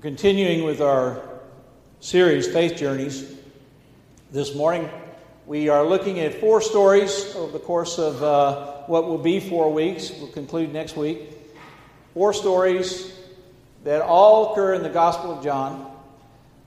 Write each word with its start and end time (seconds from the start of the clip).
We're 0.00 0.04
continuing 0.04 0.64
with 0.64 0.80
our 0.80 1.20
series, 2.00 2.50
Faith 2.50 2.78
Journeys. 2.78 3.34
This 4.32 4.54
morning, 4.54 4.88
we 5.44 5.68
are 5.68 5.84
looking 5.84 6.20
at 6.20 6.40
four 6.40 6.62
stories 6.62 7.36
over 7.36 7.52
the 7.52 7.58
course 7.58 7.98
of 7.98 8.22
uh, 8.22 8.84
what 8.86 9.06
will 9.06 9.18
be 9.18 9.40
four 9.40 9.70
weeks. 9.70 10.10
We'll 10.10 10.28
conclude 10.28 10.72
next 10.72 10.96
week. 10.96 11.36
Four 12.14 12.32
stories 12.32 13.14
that 13.84 14.00
all 14.00 14.52
occur 14.52 14.72
in 14.72 14.82
the 14.82 14.88
Gospel 14.88 15.36
of 15.36 15.44
John, 15.44 15.94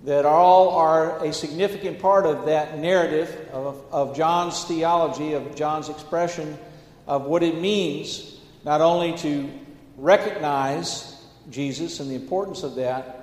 that 0.04 0.26
all 0.26 0.70
are 0.70 1.26
a 1.26 1.34
significant 1.34 1.98
part 1.98 2.28
of 2.28 2.46
that 2.46 2.78
narrative 2.78 3.50
of, 3.52 3.84
of 3.92 4.16
John's 4.16 4.64
theology, 4.66 5.34
of 5.34 5.56
John's 5.56 5.90
expression 5.90 6.56
of 7.08 7.24
what 7.24 7.42
it 7.42 7.60
means 7.60 8.38
not 8.64 8.82
only 8.82 9.18
to 9.18 9.50
recognize 9.98 11.20
Jesus 11.50 12.00
and 12.00 12.12
the 12.12 12.16
importance 12.16 12.62
of 12.62 12.76
that, 12.76 13.22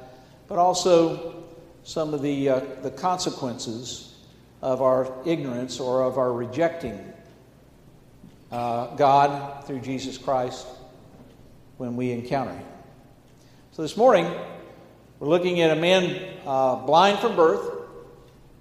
but 0.51 0.59
also 0.59 1.45
some 1.85 2.13
of 2.13 2.23
the, 2.23 2.49
uh, 2.49 2.61
the 2.83 2.91
consequences 2.91 4.17
of 4.61 4.83
our 4.83 5.09
ignorance 5.25 5.79
or 5.79 6.03
of 6.03 6.19
our 6.19 6.33
rejecting 6.33 7.01
uh, 8.51 8.89
God 8.97 9.65
through 9.65 9.79
Jesus 9.79 10.19
Christ 10.19 10.67
when 11.77 11.95
we 11.95 12.11
encounter 12.11 12.51
Him. 12.51 12.67
So 13.71 13.83
this 13.83 13.97
morning, 13.97 14.27
we're 15.21 15.29
looking 15.29 15.61
at 15.61 15.71
a 15.71 15.81
man 15.81 16.21
uh, 16.45 16.75
blind 16.85 17.21
from 17.21 17.37
birth. 17.37 17.87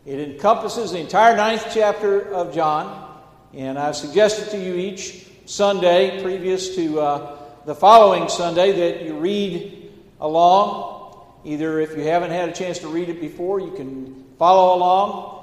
It 0.06 0.20
encompasses 0.20 0.92
the 0.92 1.00
entire 1.00 1.36
ninth 1.36 1.72
chapter 1.74 2.22
of 2.32 2.54
John, 2.54 3.20
and 3.56 3.80
I've 3.80 3.96
suggested 3.96 4.52
to 4.52 4.64
you 4.64 4.76
each 4.76 5.26
Sunday 5.48 6.22
previous 6.22 6.76
to 6.76 7.00
uh, 7.00 7.38
the 7.66 7.74
following 7.74 8.30
Sunday 8.30 8.74
that 8.74 9.06
you 9.08 9.18
read 9.18 9.92
along. 10.22 10.99
Either 11.46 11.80
if 11.80 11.96
you 11.96 12.04
haven't 12.04 12.32
had 12.32 12.50
a 12.50 12.52
chance 12.52 12.80
to 12.80 12.88
read 12.88 13.10
it 13.10 13.22
before, 13.22 13.60
you 13.60 13.72
can 13.72 14.26
follow 14.38 14.76
along 14.76 15.40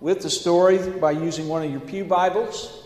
with 0.00 0.20
the 0.20 0.30
story 0.30 0.78
by 0.98 1.10
using 1.10 1.48
one 1.48 1.64
of 1.64 1.70
your 1.70 1.80
Pew 1.80 2.04
Bibles. 2.04 2.84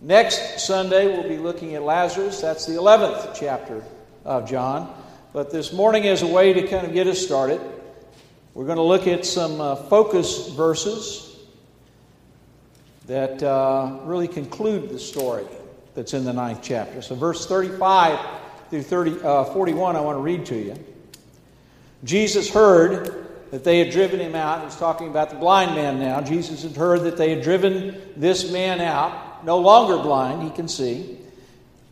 Next 0.00 0.60
Sunday, 0.66 1.06
we'll 1.08 1.28
be 1.28 1.38
looking 1.38 1.74
at 1.74 1.82
Lazarus. 1.82 2.40
That's 2.40 2.66
the 2.66 2.74
11th 2.74 3.34
chapter 3.38 3.82
of 4.24 4.48
John. 4.48 4.94
But 5.32 5.50
this 5.50 5.72
morning, 5.72 6.06
as 6.06 6.22
a 6.22 6.26
way 6.26 6.52
to 6.52 6.66
kind 6.66 6.86
of 6.86 6.92
get 6.92 7.06
us 7.06 7.18
started, 7.18 7.60
we're 8.52 8.66
going 8.66 8.76
to 8.76 8.82
look 8.82 9.06
at 9.06 9.24
some 9.24 9.60
uh, 9.60 9.76
focus 9.76 10.48
verses 10.48 11.36
that 13.06 13.42
uh, 13.42 14.00
really 14.04 14.28
conclude 14.28 14.90
the 14.90 14.98
story 14.98 15.46
that's 15.94 16.12
in 16.12 16.24
the 16.24 16.32
ninth 16.32 16.60
chapter. 16.62 17.00
So, 17.00 17.14
verse 17.14 17.46
35 17.46 18.18
through 18.70 18.82
30, 18.82 19.22
uh, 19.22 19.44
41, 19.44 19.96
I 19.96 20.00
want 20.00 20.16
to 20.16 20.22
read 20.22 20.44
to 20.46 20.56
you. 20.56 20.76
Jesus 22.04 22.50
heard 22.50 23.26
that 23.50 23.64
they 23.64 23.78
had 23.78 23.90
driven 23.90 24.20
him 24.20 24.34
out. 24.34 24.64
He's 24.64 24.76
talking 24.76 25.08
about 25.08 25.30
the 25.30 25.36
blind 25.36 25.74
man 25.74 25.98
now. 25.98 26.20
Jesus 26.20 26.62
had 26.62 26.76
heard 26.76 27.02
that 27.02 27.16
they 27.16 27.30
had 27.30 27.42
driven 27.42 28.00
this 28.16 28.50
man 28.50 28.80
out, 28.80 29.44
no 29.44 29.58
longer 29.58 30.02
blind, 30.02 30.42
he 30.42 30.50
can 30.50 30.68
see. 30.68 31.18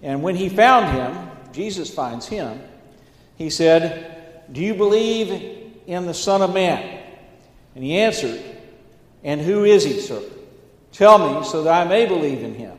And 0.03 0.23
when 0.23 0.37
he 0.37 0.49
found 0.49 0.95
him, 0.95 1.31
Jesus 1.53 1.93
finds 1.93 2.27
him, 2.27 2.61
he 3.37 3.51
said, 3.51 4.45
Do 4.53 4.61
you 4.61 4.75
believe 4.75 5.73
in 5.87 6.07
the 6.07 6.15
Son 6.15 6.43
of 6.43 6.53
Man? 6.53 7.03
And 7.75 7.83
he 7.83 7.99
answered, 7.99 8.43
And 9.23 9.41
who 9.41 9.65
is 9.65 9.85
he, 9.85 10.01
sir? 10.01 10.23
Tell 10.93 11.19
me 11.19 11.47
so 11.47 11.63
that 11.65 11.87
I 11.87 11.89
may 11.89 12.07
believe 12.07 12.43
in 12.43 12.55
him. 12.55 12.77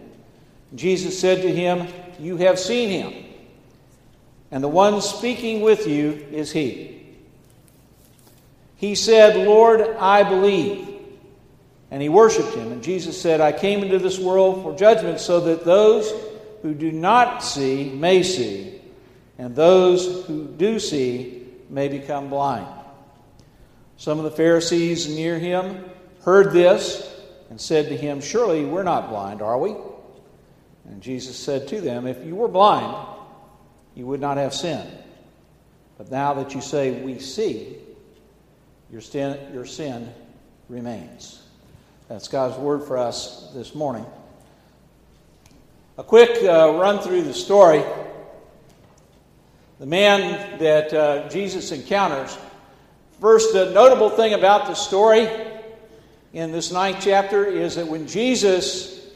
Jesus 0.75 1.19
said 1.19 1.41
to 1.41 1.51
him, 1.51 1.87
You 2.19 2.37
have 2.37 2.59
seen 2.59 2.89
him, 2.89 3.25
and 4.51 4.63
the 4.63 4.67
one 4.67 5.01
speaking 5.01 5.61
with 5.61 5.87
you 5.87 6.25
is 6.31 6.51
he. 6.51 6.94
He 8.77 8.95
said, 8.95 9.35
Lord, 9.47 9.81
I 9.81 10.23
believe. 10.23 10.89
And 11.91 12.01
he 12.01 12.09
worshiped 12.09 12.53
him. 12.55 12.71
And 12.71 12.83
Jesus 12.83 13.19
said, 13.19 13.41
I 13.41 13.51
came 13.51 13.83
into 13.83 13.99
this 13.99 14.19
world 14.19 14.63
for 14.63 14.75
judgment 14.75 15.19
so 15.19 15.39
that 15.41 15.63
those 15.63 16.11
who 16.61 16.73
do 16.73 16.91
not 16.91 17.43
see 17.43 17.89
may 17.89 18.23
see, 18.23 18.81
and 19.37 19.55
those 19.55 20.25
who 20.25 20.47
do 20.47 20.79
see 20.79 21.45
may 21.69 21.87
become 21.87 22.29
blind. 22.29 22.67
Some 23.97 24.17
of 24.17 24.25
the 24.25 24.31
Pharisees 24.31 25.07
near 25.07 25.39
him 25.39 25.85
heard 26.23 26.51
this 26.51 27.13
and 27.49 27.61
said 27.61 27.89
to 27.89 27.95
him, 27.95 28.19
Surely 28.19 28.65
we're 28.65 28.83
not 28.83 29.09
blind, 29.09 29.41
are 29.41 29.57
we? 29.57 29.75
And 30.85 31.01
Jesus 31.01 31.37
said 31.37 31.67
to 31.69 31.81
them, 31.81 32.07
If 32.07 32.25
you 32.25 32.35
were 32.35 32.47
blind, 32.47 33.07
you 33.93 34.05
would 34.05 34.19
not 34.19 34.37
have 34.37 34.53
sin. 34.53 34.85
But 35.97 36.11
now 36.11 36.33
that 36.33 36.53
you 36.53 36.61
say, 36.61 36.91
We 37.01 37.19
see, 37.19 37.77
your 38.91 39.01
sin, 39.01 39.53
your 39.53 39.65
sin 39.65 40.13
remains. 40.69 41.41
That's 42.07 42.27
God's 42.27 42.57
word 42.57 42.83
for 42.83 42.97
us 42.97 43.51
this 43.53 43.73
morning. 43.73 44.05
A 45.97 46.03
quick 46.03 46.43
uh, 46.43 46.77
run 46.79 46.99
through 46.99 47.23
the 47.23 47.33
story. 47.33 47.83
The 49.79 49.85
man 49.85 50.59
that 50.59 50.93
uh, 50.93 51.29
Jesus 51.29 51.71
encounters. 51.71 52.37
First, 53.19 53.53
the 53.53 53.71
notable 53.71 54.09
thing 54.09 54.33
about 54.33 54.67
the 54.67 54.75
story 54.75 55.27
in 56.33 56.51
this 56.51 56.71
ninth 56.71 56.97
chapter 57.01 57.45
is 57.45 57.75
that 57.75 57.87
when 57.87 58.07
Jesus 58.07 59.07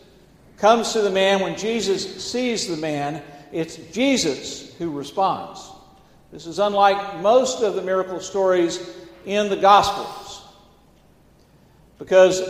comes 0.58 0.94
to 0.94 1.02
the 1.02 1.12
man, 1.12 1.42
when 1.42 1.58
Jesus 1.58 2.26
sees 2.26 2.68
the 2.68 2.78
man, 2.78 3.22
it's 3.52 3.76
Jesus 3.92 4.74
who 4.78 4.92
responds. 4.92 5.70
This 6.32 6.46
is 6.46 6.60
unlike 6.60 7.22
most 7.22 7.62
of 7.62 7.76
the 7.76 7.82
miracle 7.82 8.20
stories 8.20 8.78
in 9.26 9.50
the 9.50 9.56
Gospels. 9.56 10.42
Because 11.98 12.42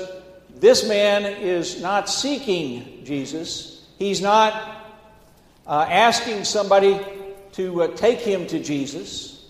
this 0.56 0.88
man 0.88 1.26
is 1.26 1.82
not 1.82 2.10
seeking 2.10 3.04
Jesus, 3.04 3.88
he's 3.98 4.22
not 4.22 4.54
uh, 5.66 5.86
asking 5.90 6.44
somebody 6.44 7.00
to 7.54 7.84
uh, 7.84 7.88
take 7.96 8.20
him 8.20 8.48
to 8.48 8.60
Jesus. 8.60 9.46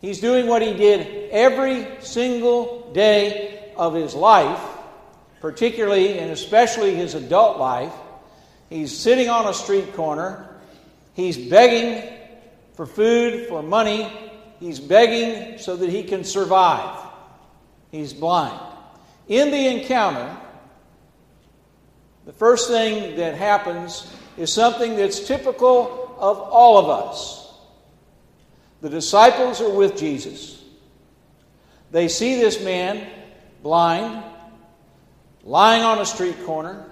He's 0.00 0.20
doing 0.20 0.46
what 0.46 0.62
he 0.62 0.74
did 0.74 1.30
every 1.30 1.86
single 2.00 2.92
day 2.92 3.72
of 3.76 3.94
his 3.94 4.14
life 4.14 4.60
particularly 5.42 6.20
and 6.20 6.30
especially 6.30 6.94
his 6.94 7.14
adult 7.14 7.58
life. 7.58 7.92
He's 8.70 8.96
sitting 8.96 9.28
on 9.28 9.48
a 9.48 9.52
street 9.52 9.92
corner. 9.94 10.48
He's 11.14 11.36
begging 11.36 12.10
for 12.74 12.86
food, 12.86 13.48
for 13.48 13.60
money. 13.60 14.10
He's 14.62 14.78
begging 14.78 15.58
so 15.58 15.74
that 15.74 15.90
he 15.90 16.04
can 16.04 16.22
survive. 16.22 16.96
He's 17.90 18.14
blind. 18.14 18.60
In 19.26 19.50
the 19.50 19.66
encounter, 19.66 20.36
the 22.26 22.32
first 22.32 22.68
thing 22.68 23.16
that 23.16 23.34
happens 23.34 24.08
is 24.36 24.52
something 24.52 24.94
that's 24.94 25.26
typical 25.26 26.14
of 26.16 26.38
all 26.38 26.78
of 26.78 26.88
us. 26.88 27.52
The 28.82 28.88
disciples 28.88 29.60
are 29.60 29.68
with 29.68 29.96
Jesus. 29.96 30.62
They 31.90 32.06
see 32.06 32.36
this 32.36 32.62
man 32.62 33.04
blind, 33.64 34.22
lying 35.42 35.82
on 35.82 35.98
a 35.98 36.06
street 36.06 36.36
corner, 36.44 36.88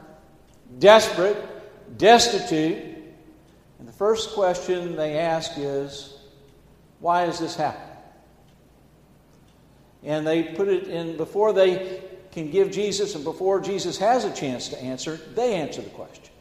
desperate, 0.80 1.36
destitute. 1.96 2.82
And 3.78 3.86
the 3.86 3.92
first 3.92 4.30
question 4.34 4.96
they 4.96 5.18
ask 5.18 5.52
is, 5.56 6.16
Why 7.00 7.22
has 7.22 7.38
this 7.38 7.56
happened? 7.56 7.90
And 10.02 10.26
they 10.26 10.42
put 10.42 10.68
it 10.68 10.86
in 10.86 11.16
before 11.16 11.52
they 11.52 12.02
can 12.32 12.50
give 12.50 12.70
Jesus 12.70 13.14
and 13.14 13.24
before 13.24 13.60
Jesus 13.60 13.98
has 13.98 14.24
a 14.24 14.32
chance 14.32 14.68
to 14.68 14.80
answer, 14.80 15.18
they 15.34 15.54
answer 15.54 15.82
the 15.82 15.90
question. 15.90 16.32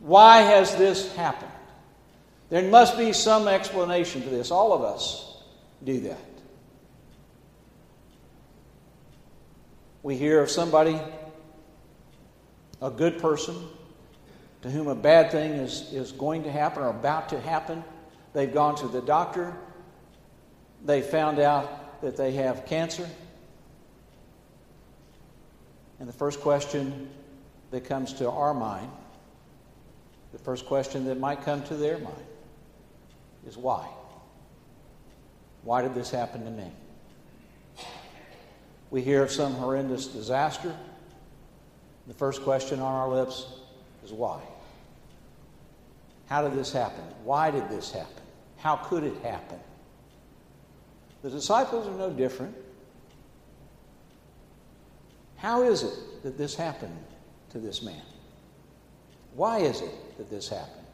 Why 0.00 0.40
has 0.42 0.76
this 0.76 1.14
happened? 1.14 1.50
There 2.50 2.68
must 2.68 2.98
be 2.98 3.12
some 3.12 3.48
explanation 3.48 4.22
to 4.22 4.28
this. 4.28 4.50
All 4.50 4.72
of 4.72 4.82
us 4.82 5.42
do 5.82 6.00
that. 6.00 6.18
We 10.02 10.16
hear 10.16 10.42
of 10.42 10.50
somebody, 10.50 11.00
a 12.82 12.90
good 12.90 13.20
person, 13.20 13.56
to 14.62 14.70
whom 14.70 14.88
a 14.88 14.94
bad 14.94 15.30
thing 15.30 15.52
is, 15.52 15.92
is 15.92 16.12
going 16.12 16.42
to 16.42 16.50
happen 16.50 16.82
or 16.82 16.90
about 16.90 17.28
to 17.30 17.40
happen. 17.40 17.82
They've 18.32 18.52
gone 18.52 18.76
to 18.76 18.88
the 18.88 19.00
doctor. 19.00 19.54
They 20.84 21.02
found 21.02 21.38
out 21.38 22.00
that 22.02 22.16
they 22.16 22.32
have 22.32 22.66
cancer. 22.66 23.08
And 26.00 26.08
the 26.08 26.12
first 26.12 26.40
question 26.40 27.08
that 27.70 27.84
comes 27.84 28.14
to 28.14 28.30
our 28.30 28.54
mind, 28.54 28.90
the 30.32 30.38
first 30.38 30.66
question 30.66 31.04
that 31.04 31.18
might 31.18 31.44
come 31.44 31.62
to 31.64 31.74
their 31.74 31.98
mind, 31.98 32.26
is 33.46 33.56
why? 33.56 33.86
Why 35.62 35.82
did 35.82 35.94
this 35.94 36.10
happen 36.10 36.44
to 36.44 36.50
me? 36.50 36.72
we 38.92 39.00
hear 39.00 39.22
of 39.22 39.30
some 39.30 39.54
horrendous 39.54 40.06
disaster, 40.06 40.76
the 42.06 42.12
first 42.12 42.42
question 42.42 42.78
on 42.78 42.94
our 42.94 43.08
lips 43.08 43.46
is 44.04 44.12
why? 44.12 44.38
How 46.26 46.46
did 46.46 46.58
this 46.58 46.72
happen? 46.72 47.02
Why 47.24 47.50
did 47.50 47.70
this 47.70 47.90
happen? 47.90 48.21
How 48.62 48.76
could 48.76 49.02
it 49.02 49.16
happen? 49.24 49.58
The 51.22 51.30
disciples 51.30 51.88
are 51.88 51.98
no 51.98 52.10
different. 52.10 52.54
How 55.36 55.64
is 55.64 55.82
it 55.82 56.22
that 56.22 56.38
this 56.38 56.54
happened 56.54 56.96
to 57.50 57.58
this 57.58 57.82
man? 57.82 58.02
Why 59.34 59.58
is 59.58 59.80
it 59.80 60.16
that 60.16 60.30
this 60.30 60.48
happened? 60.48 60.86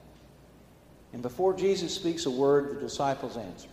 And 1.13 1.21
before 1.21 1.53
Jesus 1.53 1.95
speaks 1.95 2.25
a 2.25 2.31
word, 2.31 2.75
the 2.75 2.81
disciples 2.81 3.37
answer 3.37 3.69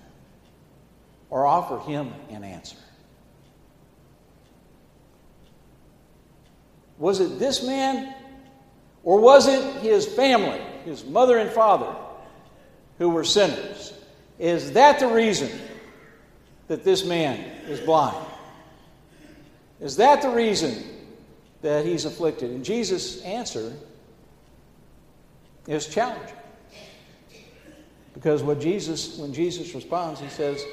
or 1.29 1.45
offer 1.45 1.79
him 1.79 2.13
an 2.29 2.43
answer. 2.43 2.77
Was 6.97 7.21
it 7.21 7.39
this 7.39 7.63
man 7.65 8.13
or 9.03 9.21
was 9.21 9.47
it 9.47 9.81
his 9.81 10.05
family, 10.05 10.59
his 10.83 11.05
mother 11.05 11.37
and 11.37 11.49
father, 11.49 11.95
who 12.97 13.09
were 13.09 13.23
sinners? 13.23 13.93
Is 14.39 14.73
that 14.73 14.99
the 14.99 15.07
reason 15.07 15.49
that 16.67 16.83
this 16.83 17.05
man 17.05 17.39
is 17.67 17.79
blind? 17.79 18.25
Is 19.79 19.97
that 19.97 20.21
the 20.21 20.29
reason 20.29 20.83
that 21.61 21.85
he's 21.85 22.05
afflicted? 22.05 22.51
And 22.51 22.63
Jesus' 22.63 23.21
answer 23.23 23.73
is 25.67 25.87
challenging. 25.87 26.35
Because 28.13 28.41
what 28.41 28.59
Jesus, 28.61 29.17
when 29.17 29.33
Jesus 29.33 29.73
responds, 29.75 30.21
he 30.21 30.29
says, 30.29 30.63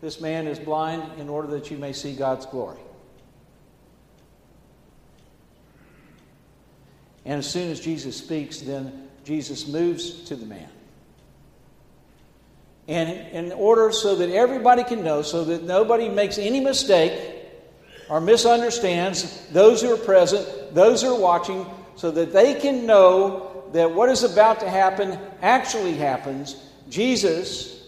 This 0.00 0.20
man 0.20 0.46
is 0.46 0.58
blind 0.58 1.18
in 1.18 1.28
order 1.28 1.48
that 1.48 1.70
you 1.70 1.78
may 1.78 1.92
see 1.92 2.14
God's 2.14 2.46
glory. 2.46 2.80
And 7.24 7.38
as 7.38 7.48
soon 7.48 7.70
as 7.70 7.80
Jesus 7.80 8.16
speaks, 8.16 8.60
then 8.60 9.08
Jesus 9.24 9.68
moves 9.68 10.24
to 10.24 10.34
the 10.34 10.46
man. 10.46 10.68
And 12.90 13.08
in 13.32 13.52
order 13.52 13.92
so 13.92 14.16
that 14.16 14.30
everybody 14.30 14.82
can 14.82 15.04
know, 15.04 15.22
so 15.22 15.44
that 15.44 15.62
nobody 15.62 16.08
makes 16.08 16.38
any 16.38 16.58
mistake 16.58 17.12
or 18.08 18.20
misunderstands 18.20 19.46
those 19.52 19.80
who 19.80 19.94
are 19.94 19.96
present, 19.96 20.74
those 20.74 21.00
who 21.00 21.14
are 21.14 21.20
watching, 21.20 21.64
so 21.94 22.10
that 22.10 22.32
they 22.32 22.54
can 22.54 22.86
know 22.86 23.62
that 23.74 23.94
what 23.94 24.08
is 24.08 24.24
about 24.24 24.58
to 24.58 24.68
happen 24.68 25.16
actually 25.40 25.94
happens, 25.94 26.56
Jesus 26.88 27.86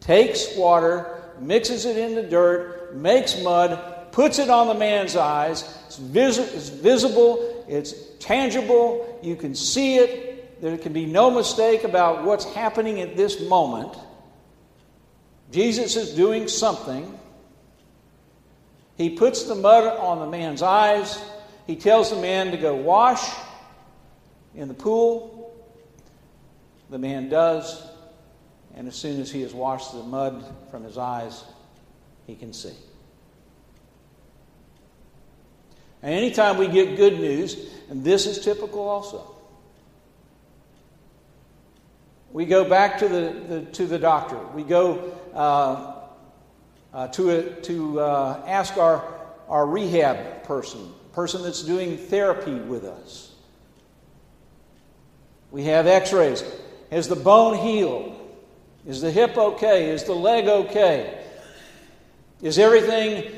takes 0.00 0.56
water, 0.56 1.20
mixes 1.38 1.84
it 1.84 1.98
in 1.98 2.14
the 2.14 2.22
dirt, 2.22 2.96
makes 2.96 3.38
mud, 3.42 4.12
puts 4.12 4.38
it 4.38 4.48
on 4.48 4.68
the 4.68 4.74
man's 4.74 5.14
eyes. 5.14 5.78
It's, 5.88 5.98
vis- 5.98 6.38
it's 6.38 6.70
visible, 6.70 7.66
it's 7.68 7.92
tangible, 8.18 9.20
you 9.22 9.36
can 9.36 9.54
see 9.54 9.98
it. 9.98 10.62
There 10.62 10.78
can 10.78 10.94
be 10.94 11.04
no 11.04 11.30
mistake 11.30 11.84
about 11.84 12.24
what's 12.24 12.46
happening 12.54 13.02
at 13.02 13.14
this 13.14 13.42
moment. 13.42 13.94
Jesus 15.50 15.96
is 15.96 16.14
doing 16.14 16.48
something. 16.48 17.18
He 18.96 19.10
puts 19.10 19.44
the 19.44 19.54
mud 19.54 19.84
on 19.98 20.18
the 20.18 20.26
man's 20.26 20.62
eyes. 20.62 21.22
He 21.66 21.76
tells 21.76 22.10
the 22.10 22.20
man 22.20 22.50
to 22.50 22.56
go 22.56 22.74
wash 22.74 23.30
in 24.54 24.68
the 24.68 24.74
pool. 24.74 25.54
The 26.90 26.98
man 26.98 27.28
does. 27.28 27.82
And 28.74 28.88
as 28.88 28.94
soon 28.94 29.20
as 29.20 29.30
he 29.30 29.42
has 29.42 29.54
washed 29.54 29.92
the 29.92 30.02
mud 30.02 30.44
from 30.70 30.84
his 30.84 30.98
eyes, 30.98 31.44
he 32.26 32.34
can 32.34 32.52
see. 32.52 32.74
And 36.02 36.14
anytime 36.14 36.58
we 36.58 36.68
get 36.68 36.96
good 36.96 37.18
news, 37.18 37.56
and 37.90 38.04
this 38.04 38.26
is 38.26 38.44
typical 38.44 38.88
also, 38.88 39.34
we 42.32 42.44
go 42.46 42.68
back 42.68 42.98
to 42.98 43.08
the, 43.08 43.44
the 43.48 43.60
to 43.72 43.86
the 43.86 43.98
doctor. 43.98 44.38
We 44.54 44.62
go 44.62 45.16
to, 47.12 47.30
a, 47.30 47.60
to 47.62 48.00
uh, 48.00 48.44
ask 48.46 48.76
our, 48.76 49.04
our 49.48 49.66
rehab 49.66 50.42
person, 50.44 50.92
person 51.12 51.42
that's 51.42 51.62
doing 51.62 51.96
therapy 51.96 52.54
with 52.54 52.84
us. 52.84 53.34
We 55.50 55.64
have 55.64 55.86
x 55.86 56.12
rays. 56.12 56.44
Is 56.90 57.08
the 57.08 57.16
bone 57.16 57.56
healed? 57.56 58.14
Is 58.86 59.00
the 59.00 59.10
hip 59.10 59.36
okay? 59.36 59.90
Is 59.90 60.04
the 60.04 60.14
leg 60.14 60.46
okay? 60.46 61.24
Is 62.40 62.58
everything 62.58 63.30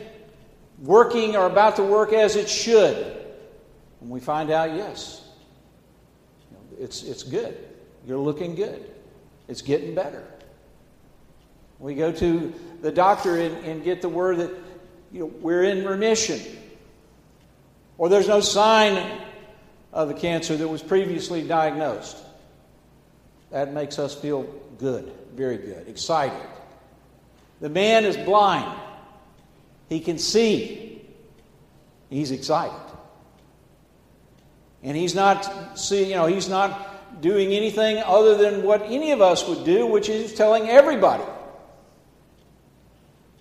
working 0.80 1.36
or 1.36 1.46
about 1.46 1.76
to 1.76 1.82
work 1.82 2.12
as 2.12 2.36
it 2.36 2.48
should? 2.48 2.96
And 4.00 4.10
we 4.10 4.20
find 4.20 4.50
out 4.50 4.74
yes. 4.74 5.28
It's, 6.78 7.02
it's 7.02 7.22
good. 7.22 7.56
You're 8.06 8.18
looking 8.18 8.54
good. 8.54 8.90
It's 9.48 9.62
getting 9.62 9.94
better. 9.94 10.24
We 11.80 11.94
go 11.94 12.12
to 12.12 12.52
the 12.82 12.92
doctor 12.92 13.40
and, 13.40 13.56
and 13.64 13.82
get 13.82 14.02
the 14.02 14.08
word 14.08 14.38
that 14.38 14.50
you 15.12 15.20
know, 15.20 15.26
we're 15.26 15.64
in 15.64 15.84
remission. 15.84 16.40
Or 17.98 18.08
there's 18.08 18.28
no 18.28 18.40
sign 18.40 19.20
of 19.92 20.08
the 20.08 20.14
cancer 20.14 20.56
that 20.56 20.68
was 20.68 20.82
previously 20.82 21.42
diagnosed. 21.42 22.16
That 23.50 23.72
makes 23.72 23.98
us 23.98 24.14
feel 24.14 24.42
good. 24.78 25.10
Very 25.34 25.56
good. 25.56 25.88
Excited. 25.88 26.46
The 27.60 27.68
man 27.68 28.04
is 28.04 28.16
blind. 28.16 28.78
He 29.88 30.00
can 30.00 30.18
see. 30.18 31.02
He's 32.08 32.30
excited. 32.30 32.78
And 34.82 34.96
he's 34.96 35.14
not 35.14 35.78
see, 35.78 36.08
you 36.08 36.14
know, 36.14 36.26
he's 36.26 36.48
not 36.48 37.20
doing 37.20 37.52
anything 37.52 37.98
other 37.98 38.36
than 38.36 38.62
what 38.62 38.82
any 38.82 39.12
of 39.12 39.20
us 39.20 39.46
would 39.46 39.64
do, 39.64 39.86
which 39.86 40.08
is 40.08 40.32
telling 40.32 40.68
everybody 40.68 41.24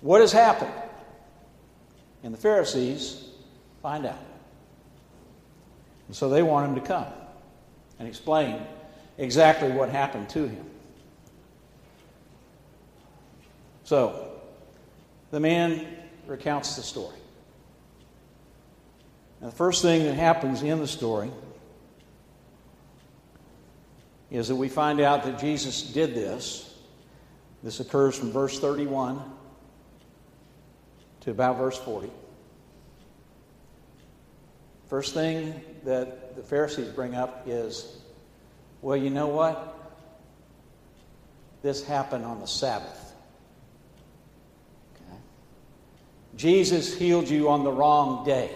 what 0.01 0.21
has 0.21 0.31
happened. 0.31 0.73
And 2.23 2.33
the 2.33 2.37
Pharisees 2.37 3.23
find 3.81 4.05
out. 4.05 4.19
And 6.07 6.15
so 6.15 6.29
they 6.29 6.41
want 6.41 6.69
him 6.69 6.75
to 6.75 6.81
come 6.81 7.05
and 7.97 8.07
explain 8.07 8.61
exactly 9.17 9.71
what 9.71 9.89
happened 9.89 10.29
to 10.29 10.47
him. 10.47 10.65
So, 13.83 14.31
the 15.31 15.39
man 15.39 15.87
recounts 16.27 16.75
the 16.75 16.83
story. 16.83 17.17
Now, 19.41 19.47
the 19.49 19.55
first 19.55 19.81
thing 19.81 20.03
that 20.03 20.15
happens 20.15 20.61
in 20.61 20.79
the 20.79 20.87
story 20.87 21.31
is 24.29 24.47
that 24.49 24.55
we 24.55 24.69
find 24.69 24.99
out 24.99 25.23
that 25.23 25.39
Jesus 25.39 25.81
did 25.81 26.13
this. 26.13 26.73
This 27.63 27.79
occurs 27.79 28.17
from 28.17 28.31
verse 28.31 28.59
31 28.59 29.21
to 31.21 31.31
about 31.31 31.57
verse 31.57 31.77
40. 31.77 32.09
First 34.87 35.13
thing 35.13 35.61
that 35.85 36.35
the 36.35 36.41
Pharisees 36.41 36.89
bring 36.89 37.15
up 37.15 37.43
is 37.47 37.95
well, 38.81 38.97
you 38.97 39.09
know 39.09 39.27
what? 39.27 39.75
This 41.61 41.83
happened 41.83 42.25
on 42.25 42.39
the 42.39 42.47
Sabbath. 42.47 43.09
Jesus 46.35 46.97
healed 46.97 47.29
you 47.29 47.49
on 47.49 47.65
the 47.65 47.71
wrong 47.71 48.23
day. 48.23 48.49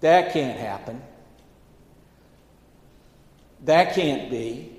That 0.00 0.34
can't 0.34 0.58
happen. 0.58 1.00
That 3.64 3.94
can't 3.94 4.30
be. 4.30 4.76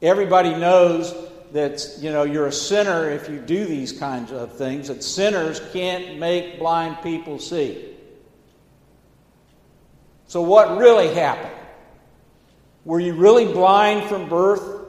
Everybody 0.00 0.50
knows 0.54 1.12
that 1.52 1.96
you 1.98 2.10
know 2.10 2.22
you're 2.22 2.46
a 2.46 2.52
sinner 2.52 3.10
if 3.10 3.28
you 3.28 3.38
do 3.38 3.64
these 3.64 3.92
kinds 3.92 4.32
of 4.32 4.56
things 4.56 4.88
that 4.88 5.02
sinners 5.02 5.60
can't 5.72 6.18
make 6.18 6.58
blind 6.58 7.02
people 7.02 7.38
see. 7.38 7.86
So 10.26 10.42
what 10.42 10.78
really 10.78 11.12
happened? 11.12 11.56
Were 12.84 13.00
you 13.00 13.14
really 13.14 13.46
blind 13.46 14.08
from 14.08 14.28
birth? 14.28 14.80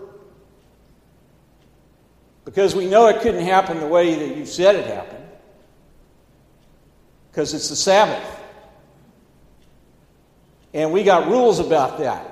Because 2.45 2.75
we 2.75 2.87
know 2.87 3.07
it 3.07 3.21
couldn't 3.21 3.45
happen 3.45 3.79
the 3.79 3.87
way 3.87 4.15
that 4.15 4.37
you 4.37 4.45
said 4.45 4.75
it 4.75 4.85
happened. 4.85 5.25
Because 7.31 7.53
it's 7.53 7.69
the 7.69 7.75
Sabbath. 7.75 8.23
And 10.73 10.91
we 10.91 11.03
got 11.03 11.27
rules 11.27 11.59
about 11.59 11.99
that. 11.99 12.30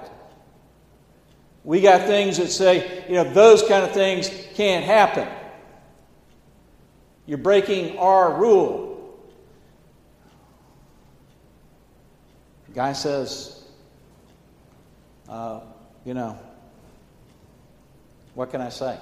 We 1.63 1.81
got 1.81 2.07
things 2.07 2.37
that 2.37 2.47
say, 2.47 3.03
you 3.07 3.15
know, 3.15 3.25
those 3.25 3.61
kind 3.63 3.83
of 3.83 3.91
things 3.91 4.29
can't 4.55 4.83
happen. 4.83 5.27
You're 7.25 7.37
breaking 7.37 7.97
our 7.97 8.39
rule. 8.39 9.19
The 12.67 12.73
guy 12.73 12.93
says, 12.93 13.63
uh, 15.27 15.61
you 16.05 16.13
know, 16.13 16.39
what 18.33 18.51
can 18.51 18.61
I 18.61 18.69
say? 18.69 18.97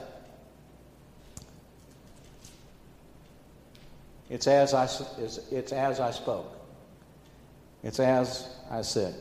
It's 4.30 4.48
as 4.48 4.74
I, 4.74 4.84
it's, 5.22 5.38
it's 5.52 5.72
as 5.72 6.00
I 6.00 6.12
spoke. 6.12 6.54
It's 7.84 8.00
as 8.00 8.50
I 8.70 8.82
said. 8.82 9.16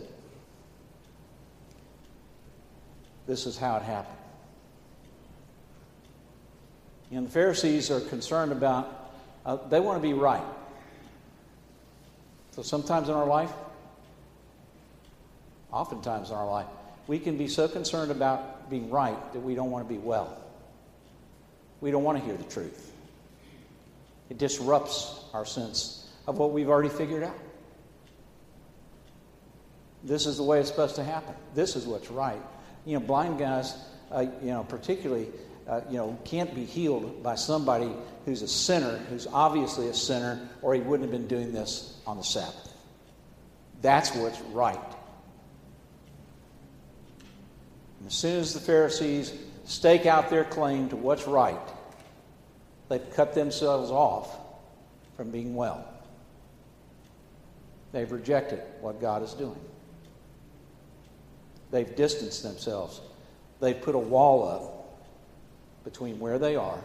This 3.27 3.47
is 3.47 3.57
how 3.57 3.77
it 3.77 3.83
happened. 3.83 4.19
You 7.11 7.21
know, 7.21 7.27
the 7.27 7.33
Pharisees 7.33 7.91
are 7.91 8.01
concerned 8.01 8.53
about, 8.53 9.13
uh, 9.45 9.57
they 9.69 9.81
want 9.81 10.01
to 10.01 10.07
be 10.07 10.15
right. 10.15 10.43
So 12.53 12.63
sometimes 12.63 13.09
in 13.09 13.15
our 13.15 13.27
life, 13.27 13.53
oftentimes 15.73 16.31
in 16.31 16.37
our 16.37 16.47
life, 16.47 16.67
we 17.07 17.19
can 17.19 17.37
be 17.37 17.49
so 17.49 17.69
concerned 17.69 18.11
about 18.11 18.71
being 18.71 18.91
right 18.91 19.33
that 19.33 19.41
we 19.41 19.55
don't 19.55 19.71
want 19.71 19.87
to 19.87 19.93
be 19.93 19.99
well. 19.99 20.37
We 21.81 21.91
don't 21.91 22.03
want 22.03 22.19
to 22.19 22.25
hear 22.25 22.37
the 22.37 22.45
truth. 22.45 22.93
It 24.31 24.39
disrupts 24.39 25.21
our 25.33 25.45
sense 25.45 26.09
of 26.27 26.39
what 26.39 26.51
we've 26.51 26.69
already 26.69 26.89
figured 26.89 27.23
out. 27.23 27.39
This 30.03 30.27
is 30.27 30.37
the 30.37 30.43
way 30.43 30.59
it's 30.59 30.69
supposed 30.69 30.97
to 30.97 31.05
happen. 31.05 31.35
This 31.55 31.77
is 31.77 31.87
what's 31.87 32.11
right. 32.11 32.41
You 32.87 32.95
know, 32.95 33.01
blind 33.01 33.39
guys, 33.39 33.75
uh, 34.13 34.27
you 34.41 34.53
know, 34.53 34.65
particularly, 34.65 35.29
uh, 35.69 35.81
you 35.91 35.99
know, 35.99 36.17
can't 36.25 36.55
be 36.55 36.65
healed 36.65 37.23
by 37.23 37.35
somebody 37.35 37.91
who's 38.25 38.43
a 38.43 38.49
sinner, 38.49 38.97
who's 39.11 39.27
obviously 39.27 39.89
a 39.89 39.95
sinner, 39.95 40.49
or 40.63 40.73
he 40.73 40.81
wouldn't 40.81 41.11
have 41.11 41.21
been 41.21 41.29
doing 41.29 41.53
this 41.53 42.01
on 42.07 42.17
the 42.17 42.23
Sabbath. 42.23 42.73
That's 43.83 44.15
what's 44.15 44.41
right. 44.53 44.79
And 47.99 48.07
as 48.07 48.15
soon 48.15 48.39
as 48.39 48.55
the 48.55 48.61
Pharisees 48.61 49.33
stake 49.65 50.07
out 50.07 50.31
their 50.31 50.45
claim 50.45 50.89
to 50.91 50.97
what's 50.97 51.27
right, 51.27 51.59
they've 52.89 53.11
cut 53.15 53.35
themselves 53.35 53.91
off 53.91 54.35
from 55.17 55.31
being 55.31 55.57
well. 55.57 55.93
They've 57.91 58.11
rejected 58.11 58.61
what 58.81 59.01
God 59.01 59.23
is 59.23 59.33
doing. 59.33 59.59
They've 61.71 61.95
distanced 61.97 62.43
themselves. 62.43 63.01
They've 63.61 63.81
put 63.81 63.95
a 63.95 63.99
wall 63.99 64.49
up 64.49 64.77
between 65.85 66.19
where 66.19 66.39
they 66.39 66.57
are 66.57 66.79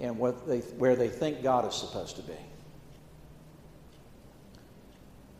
and 0.00 0.18
what 0.18 0.46
they, 0.46 0.60
where 0.60 0.96
they 0.96 1.08
think 1.08 1.42
God 1.42 1.66
is 1.68 1.74
supposed 1.74 2.16
to 2.16 2.22
be. 2.22 2.36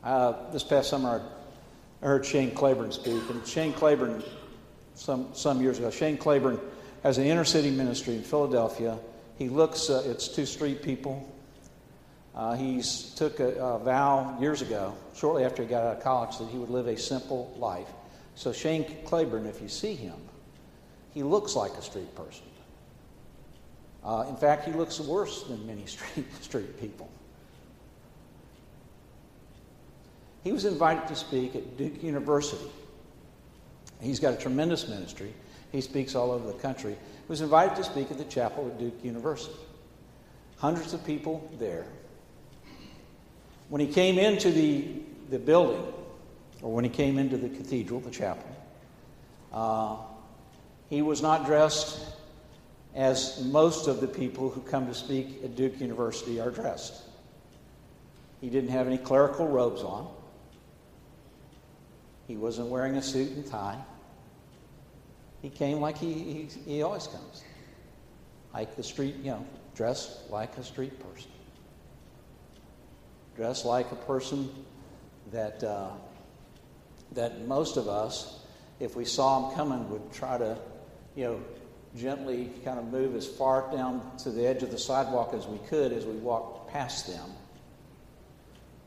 Uh, 0.03 0.35
this 0.53 0.63
past 0.63 0.91
summer, 0.91 1.23
I 2.03 2.07
heard 2.07 2.27
Shane 2.27 2.55
Claiborne 2.55 2.93
speak, 2.93 3.23
and 3.31 3.47
Shane 3.47 3.73
Claiborne, 3.73 4.23
some, 4.95 5.29
some 5.33 5.63
years 5.63 5.79
ago, 5.79 5.91
Shane 5.91 6.19
Claiborne 6.19 6.61
has 7.03 7.19
an 7.19 7.25
inner 7.25 7.45
city 7.45 7.71
ministry 7.71 8.15
in 8.15 8.23
Philadelphia. 8.23 8.99
He 9.39 9.49
looks, 9.49 9.91
uh, 9.91 10.03
it's 10.07 10.29
two 10.29 10.47
street 10.47 10.83
people. 10.83 11.31
Uh, 12.35 12.55
he's 12.55 13.15
took 13.15 13.41
a, 13.41 13.55
a 13.55 13.79
vow 13.79 14.37
years 14.41 14.61
ago, 14.61 14.95
shortly 15.15 15.45
after 15.45 15.63
he 15.63 15.69
got 15.69 15.85
out 15.85 15.97
of 15.97 16.03
college, 16.03 16.37
that 16.39 16.49
he 16.49 16.59
would 16.59 16.71
live 16.71 16.87
a 16.87 16.99
simple 16.99 17.55
life. 17.59 17.89
So 18.35 18.53
Shane 18.53 18.85
Claiborne, 19.05 19.47
if 19.47 19.61
you 19.61 19.69
see 19.69 19.95
him, 19.95 20.17
he 21.13 21.23
looks 21.23 21.55
like 21.55 21.73
a 21.73 21.83
street 21.83 22.15
person. 22.15 22.45
Uh, 24.05 24.27
in 24.29 24.37
fact, 24.37 24.67
he 24.67 24.73
looks 24.73 25.01
worse 25.01 25.45
than 25.45 25.67
many 25.67 25.87
street, 25.87 26.27
street 26.43 26.81
people. 26.81 27.09
He 30.43 30.53
was 30.53 30.67
invited 30.67 31.09
to 31.09 31.17
speak 31.17 31.57
at 31.57 31.79
Duke 31.79 32.03
University. 32.03 32.71
He's 34.01 34.21
got 34.21 34.35
a 34.35 34.37
tremendous 34.37 34.87
ministry. 34.87 35.33
He 35.73 35.81
speaks 35.81 36.15
all 36.15 36.31
over 36.31 36.47
the 36.47 36.59
country. 36.59 36.93
He 36.93 37.29
was 37.29 37.41
invited 37.41 37.77
to 37.77 37.85
speak 37.85 38.11
at 38.11 38.19
the 38.19 38.25
chapel 38.25 38.67
at 38.67 38.79
Duke 38.79 39.03
University. 39.03 39.57
Hundreds 40.59 40.93
of 40.93 41.05
people 41.07 41.51
there. 41.59 41.87
When 43.71 43.81
he 43.81 43.87
came 43.87 44.19
into 44.19 44.51
the, 44.51 44.87
the 45.31 45.39
building, 45.39 45.83
or 46.65 46.73
when 46.73 46.83
he 46.83 46.89
came 46.89 47.19
into 47.19 47.37
the 47.37 47.51
cathedral, 47.51 48.01
the 48.01 48.11
chapel, 48.11 48.49
uh, 49.53 49.99
he 50.89 51.03
was 51.03 51.21
not 51.21 51.45
dressed 51.45 52.07
as 52.95 53.45
most 53.45 53.87
of 53.87 54.01
the 54.01 54.09
people 54.09 54.49
who 54.49 54.63
come 54.63 54.87
to 54.87 54.95
speak 54.95 55.41
at 55.45 55.57
Duke 55.57 55.79
University 55.79 56.41
are 56.41 56.51
dressed. 56.51 57.03
He 58.41 58.49
didn't 58.49 58.71
have 58.71 58.87
any 58.87 58.97
clerical 58.97 59.47
robes 59.47 59.83
on. 59.83 60.09
He 62.27 62.39
wasn't 62.39 62.69
wearing 62.69 62.97
a 62.97 63.03
suit 63.03 63.33
and 63.33 63.47
tie. 63.47 63.79
He 65.43 65.51
came 65.51 65.81
like 65.83 65.99
he, 65.99 66.15
he, 66.15 66.49
he 66.65 66.83
always 66.83 67.07
comes. 67.07 67.45
Like 68.55 68.75
the 68.75 68.83
street, 68.83 69.17
you 69.17 69.33
know, 69.33 69.47
dressed 69.75 70.31
like 70.31 70.57
a 70.57 70.65
street 70.65 70.99
person. 70.99 71.31
Dressed 73.37 73.67
like 73.67 73.93
a 73.93 73.97
person 73.97 74.49
that, 75.31 75.63
uh, 75.63 75.91
that 77.15 77.47
most 77.47 77.77
of 77.77 77.89
us, 77.89 78.41
if 78.81 78.97
we 78.97 79.05
saw 79.05 79.49
him 79.49 79.57
coming, 79.57 79.89
would 79.91 80.13
try 80.13 80.39
to, 80.39 80.57
you 81.15 81.25
know, 81.25 81.41
gently 81.97 82.51
kind 82.65 82.79
of 82.79 82.87
move 82.87 83.15
as 83.15 83.27
far 83.27 83.71
down 83.73 84.17
to 84.19 84.31
the 84.31 84.47
edge 84.47 84.63
of 84.63 84.71
the 84.71 84.79
sidewalk 84.79 85.33
as 85.33 85.47
we 85.47 85.59
could 85.69 85.93
as 85.93 86.05
we 86.05 86.15
walked 86.15 86.73
past 86.73 87.07
them 87.07 87.31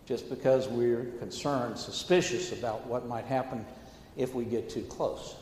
just 0.08 0.30
because 0.30 0.70
we're 0.70 1.04
concerned, 1.20 1.78
suspicious 1.78 2.54
about 2.54 2.88
what 2.88 3.08
might 3.08 3.26
happen 3.26 3.66
if 4.16 4.34
we 4.34 4.46
get 4.46 4.70
too 4.70 4.84
close. 4.84 5.36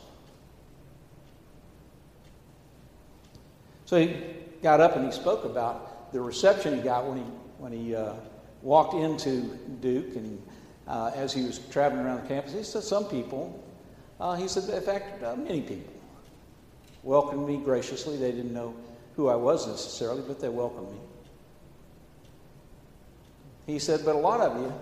So 3.84 4.00
he 4.00 4.16
got 4.62 4.80
up 4.80 4.96
and 4.96 5.06
he 5.06 5.12
spoke 5.12 5.44
about 5.44 6.12
the 6.12 6.20
reception 6.20 6.74
he 6.74 6.80
got 6.80 7.06
when 7.06 7.18
he, 7.18 7.24
when 7.58 7.72
he 7.72 7.94
uh, 7.94 8.14
walked 8.60 8.94
into 8.94 9.42
Duke 9.80 10.16
and 10.16 10.42
uh, 10.86 11.10
as 11.14 11.32
he 11.32 11.42
was 11.42 11.58
traveling 11.70 12.04
around 12.04 12.22
the 12.22 12.28
campus. 12.28 12.52
He 12.52 12.62
said, 12.62 12.82
Some 12.82 13.06
people, 13.06 13.62
uh, 14.20 14.34
he 14.34 14.48
said, 14.48 14.68
in 14.68 14.82
fact, 14.82 15.22
uh, 15.22 15.36
many 15.36 15.60
people 15.60 15.92
welcomed 17.02 17.46
me 17.46 17.58
graciously. 17.58 18.16
They 18.16 18.32
didn't 18.32 18.54
know 18.54 18.74
who 19.14 19.28
I 19.28 19.36
was 19.36 19.66
necessarily, 19.66 20.22
but 20.26 20.40
they 20.40 20.48
welcomed 20.48 20.90
me. 20.90 20.98
He 23.66 23.78
said, 23.78 24.04
But 24.04 24.14
a 24.14 24.18
lot 24.18 24.40
of 24.40 24.60
you 24.60 24.72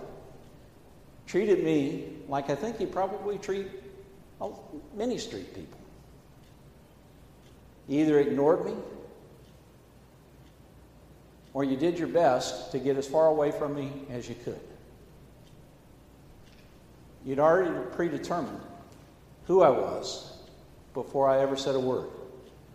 treated 1.27 1.63
me 1.63 2.05
like 2.27 2.49
I 2.49 2.55
think 2.55 2.79
you 2.79 2.87
probably 2.87 3.37
treat 3.37 3.67
many 4.95 5.17
street 5.17 5.53
people. 5.55 5.79
You 7.87 8.01
either 8.01 8.19
ignored 8.19 8.65
me 8.65 8.73
or 11.53 11.63
you 11.63 11.77
did 11.77 11.97
your 11.97 12.07
best 12.07 12.71
to 12.71 12.79
get 12.79 12.97
as 12.97 13.07
far 13.07 13.27
away 13.27 13.51
from 13.51 13.75
me 13.75 13.91
as 14.09 14.27
you 14.27 14.35
could. 14.43 14.59
You'd 17.25 17.39
already 17.39 17.71
predetermined 17.95 18.61
who 19.47 19.63
I 19.63 19.69
was 19.69 20.37
before 20.93 21.27
I 21.27 21.41
ever 21.41 21.57
said 21.57 21.75
a 21.75 21.79
word, 21.79 22.07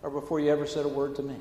or 0.02 0.10
before 0.10 0.40
you 0.40 0.50
ever 0.50 0.66
said 0.66 0.84
a 0.84 0.88
word 0.88 1.14
to 1.16 1.22
me. 1.22 1.36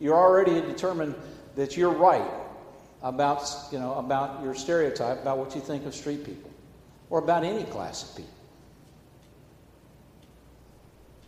You're 0.00 0.16
already 0.16 0.60
determined 0.60 1.14
that 1.54 1.76
you're 1.76 1.92
right 1.92 2.28
about, 3.02 3.46
you 3.70 3.78
know, 3.78 3.94
about 3.94 4.42
your 4.42 4.54
stereotype, 4.54 5.20
about 5.20 5.38
what 5.38 5.54
you 5.54 5.60
think 5.60 5.86
of 5.86 5.94
street 5.94 6.24
people, 6.24 6.50
or 7.10 7.18
about 7.18 7.44
any 7.44 7.64
class 7.64 8.10
of 8.10 8.16
people. 8.16 8.32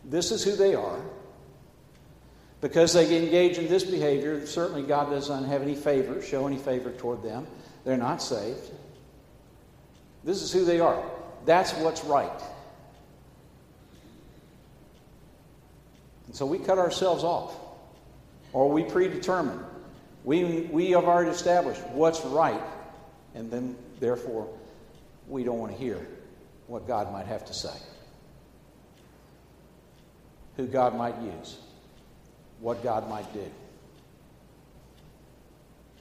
This 0.04 0.30
is 0.30 0.42
who 0.42 0.56
they 0.56 0.74
are. 0.74 1.00
Because 2.60 2.94
they 2.94 3.22
engage 3.22 3.58
in 3.58 3.68
this 3.68 3.84
behavior, 3.84 4.46
certainly 4.46 4.82
God 4.82 5.10
doesn't 5.10 5.44
have 5.44 5.62
any 5.62 5.74
favor, 5.74 6.22
show 6.22 6.46
any 6.46 6.56
favor 6.56 6.90
toward 6.90 7.22
them. 7.22 7.46
They're 7.86 7.96
not 7.96 8.20
saved. 8.20 8.68
This 10.24 10.42
is 10.42 10.52
who 10.52 10.64
they 10.64 10.80
are. 10.80 11.08
That's 11.44 11.72
what's 11.74 12.04
right. 12.04 12.42
And 16.26 16.34
so 16.34 16.44
we 16.44 16.58
cut 16.58 16.78
ourselves 16.78 17.22
off 17.22 17.54
or 18.52 18.68
we 18.68 18.82
predetermine. 18.82 19.60
We, 20.24 20.62
we 20.72 20.90
have 20.90 21.04
already 21.04 21.30
established 21.30 21.80
what's 21.92 22.24
right, 22.24 22.60
and 23.36 23.48
then, 23.52 23.76
therefore, 24.00 24.48
we 25.28 25.44
don't 25.44 25.60
want 25.60 25.70
to 25.70 25.78
hear 25.78 26.04
what 26.66 26.88
God 26.88 27.12
might 27.12 27.26
have 27.26 27.44
to 27.44 27.54
say, 27.54 27.78
who 30.56 30.66
God 30.66 30.96
might 30.96 31.14
use, 31.22 31.58
what 32.58 32.82
God 32.82 33.08
might 33.08 33.32
do. 33.32 33.48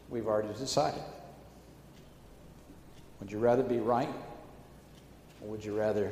We've 0.10 0.25
already 0.25 0.48
decided. 0.58 1.04
Would 3.19 3.31
you 3.31 3.39
rather 3.39 3.63
be 3.63 3.79
right, 3.79 4.13
or 5.41 5.50
would 5.50 5.63
you 5.63 5.77
rather 5.77 6.12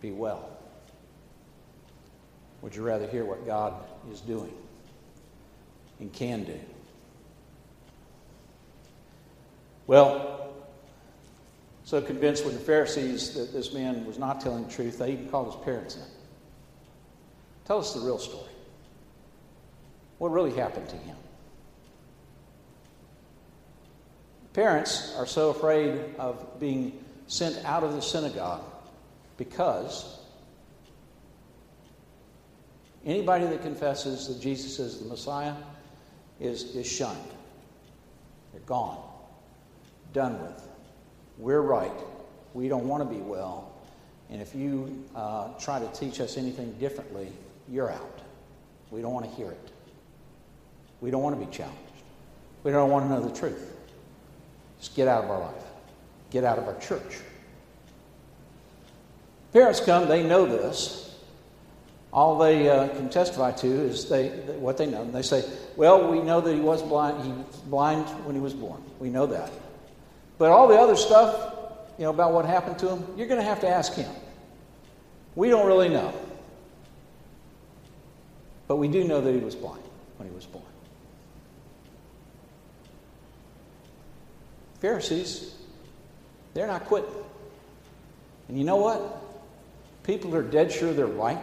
be 0.00 0.12
well? 0.12 0.50
Would 2.62 2.74
you 2.74 2.82
rather 2.82 3.06
hear 3.06 3.24
what 3.24 3.46
God 3.46 3.74
is 4.10 4.20
doing? 4.20 4.52
and 6.00 6.12
can 6.12 6.44
do. 6.44 6.58
Well, 9.86 10.52
so 11.84 12.00
convinced 12.02 12.44
were 12.44 12.50
the 12.50 12.58
Pharisees 12.58 13.34
that 13.34 13.52
this 13.52 13.72
man 13.72 14.04
was 14.04 14.18
not 14.18 14.40
telling 14.40 14.66
the 14.66 14.72
truth, 14.72 14.98
they 14.98 15.12
even 15.12 15.28
called 15.28 15.54
his 15.54 15.64
parents 15.64 15.96
in. 15.96 16.02
Tell 17.64 17.78
us 17.78 17.94
the 17.94 18.00
real 18.00 18.18
story. 18.18 18.50
What 20.18 20.32
really 20.32 20.54
happened 20.54 20.88
to 20.88 20.96
him? 20.96 21.16
Parents 24.56 25.14
are 25.16 25.26
so 25.26 25.50
afraid 25.50 26.00
of 26.18 26.58
being 26.58 26.98
sent 27.28 27.64
out 27.64 27.84
of 27.84 27.92
the 27.92 28.02
synagogue 28.02 28.64
because 29.36 30.16
Anybody 33.06 33.44
that 33.46 33.62
confesses 33.62 34.26
that 34.26 34.40
Jesus 34.40 34.80
is 34.80 34.98
the 34.98 35.04
Messiah 35.04 35.54
is, 36.40 36.74
is 36.74 36.90
shunned. 36.90 37.16
They're 38.52 38.60
gone, 38.62 38.98
done 40.12 40.42
with. 40.42 40.68
We're 41.38 41.60
right. 41.60 41.92
We 42.52 42.68
don't 42.68 42.88
want 42.88 43.08
to 43.08 43.14
be 43.14 43.20
well. 43.20 43.72
And 44.28 44.42
if 44.42 44.56
you 44.56 45.04
uh, 45.14 45.50
try 45.60 45.78
to 45.78 45.86
teach 45.92 46.18
us 46.18 46.36
anything 46.36 46.72
differently, 46.80 47.28
you're 47.70 47.92
out. 47.92 48.18
We 48.90 49.02
don't 49.02 49.12
want 49.12 49.30
to 49.30 49.36
hear 49.36 49.52
it. 49.52 49.70
We 51.00 51.12
don't 51.12 51.22
want 51.22 51.38
to 51.38 51.46
be 51.46 51.52
challenged. 51.52 51.78
We 52.64 52.72
don't 52.72 52.90
want 52.90 53.04
to 53.04 53.08
know 53.08 53.20
the 53.20 53.38
truth. 53.38 53.75
Just 54.78 54.94
get 54.94 55.08
out 55.08 55.24
of 55.24 55.30
our 55.30 55.40
life, 55.40 55.64
get 56.30 56.44
out 56.44 56.58
of 56.58 56.66
our 56.66 56.78
church. 56.78 57.20
Parents 59.52 59.80
come, 59.80 60.08
they 60.08 60.22
know 60.22 60.46
this. 60.46 61.18
All 62.12 62.38
they 62.38 62.68
uh, 62.68 62.88
can 62.88 63.08
testify 63.08 63.52
to 63.52 63.66
is 63.66 64.08
they, 64.08 64.28
what 64.58 64.76
they 64.76 64.86
know. 64.86 65.02
And 65.02 65.14
they 65.14 65.22
say, 65.22 65.44
well, 65.76 66.10
we 66.10 66.20
know 66.20 66.40
that 66.40 66.54
he 66.54 66.60
was 66.60 66.82
blind. 66.82 67.22
He 67.24 67.30
was 67.30 67.56
blind 67.66 68.06
when 68.24 68.34
he 68.34 68.40
was 68.40 68.54
born. 68.54 68.82
We 68.98 69.10
know 69.10 69.26
that. 69.26 69.50
But 70.38 70.50
all 70.50 70.68
the 70.68 70.76
other 70.76 70.96
stuff, 70.96 71.54
you 71.98 72.04
know, 72.04 72.10
about 72.10 72.32
what 72.32 72.44
happened 72.44 72.78
to 72.80 72.88
him, 72.88 73.04
you're 73.16 73.26
going 73.26 73.40
to 73.40 73.46
have 73.46 73.60
to 73.60 73.68
ask 73.68 73.94
him. 73.94 74.10
We 75.34 75.48
don't 75.48 75.66
really 75.66 75.88
know. 75.88 76.12
But 78.68 78.76
we 78.76 78.88
do 78.88 79.04
know 79.04 79.20
that 79.20 79.32
he 79.32 79.40
was 79.40 79.54
blind 79.54 79.82
when 80.16 80.28
he 80.28 80.34
was 80.34 80.46
born. 80.46 80.64
Pharisees, 84.80 85.54
they're 86.54 86.66
not 86.66 86.84
quitting. 86.84 87.10
And 88.48 88.58
you 88.58 88.64
know 88.64 88.76
what? 88.76 89.22
People 90.04 90.34
are 90.36 90.42
dead 90.42 90.70
sure 90.70 90.92
they're 90.92 91.06
right, 91.06 91.38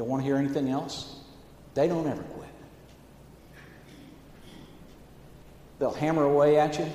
don't 0.00 0.08
want 0.08 0.22
to 0.22 0.24
hear 0.24 0.36
anything 0.36 0.70
else, 0.70 1.20
they 1.74 1.86
don't 1.86 2.06
ever 2.06 2.22
quit. 2.22 2.48
They'll 5.78 5.92
hammer 5.92 6.24
away 6.24 6.58
at 6.58 6.78
you 6.78 6.90